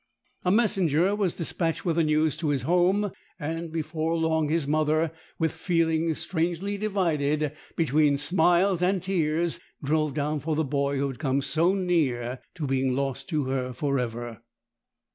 A 0.43 0.49
messenger 0.51 1.15
was 1.15 1.35
despatched 1.35 1.85
with 1.85 1.95
the 1.95 2.03
news 2.03 2.35
to 2.37 2.49
his 2.49 2.63
home, 2.63 3.11
and 3.39 3.71
before 3.71 4.17
long 4.17 4.49
his 4.49 4.65
mother, 4.65 5.11
with 5.37 5.51
feelings 5.51 6.17
strangely 6.17 6.75
divided 6.75 7.55
between 7.75 8.17
smiles 8.17 8.81
and 8.81 8.99
tears, 9.03 9.59
drove 9.83 10.15
down 10.15 10.39
for 10.39 10.55
the 10.55 10.63
boy 10.63 10.97
who 10.97 11.07
had 11.07 11.19
come 11.19 11.39
so 11.39 11.75
near 11.75 12.39
to 12.55 12.65
being 12.65 12.95
lost 12.95 13.29
to 13.29 13.43
her 13.43 13.73
for 13.73 13.99
ever. 13.99 14.41